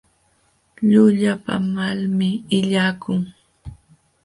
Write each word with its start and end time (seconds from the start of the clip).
Llullapaamalmi 0.89 2.29
illakun. 2.57 3.21